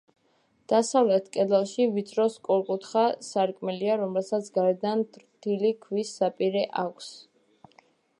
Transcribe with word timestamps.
დასავლეთ 0.71 1.27
კედელში 1.35 1.83
ვიწრო 1.97 2.23
სწორკუთხა 2.35 3.03
სარკმელია, 3.27 3.97
რომელსაც 4.05 4.49
გარედან 4.57 5.03
თლილი 5.19 5.71
ქვის 5.85 6.15
საპირე 6.23 6.65
აქვს. 6.85 7.11